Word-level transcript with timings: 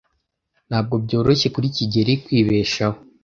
Ntabwo 0.69 0.95
byoroshye 1.05 1.47
kuri 1.55 1.67
kigeli 1.75 2.13
kwibeshaho. 2.23 2.97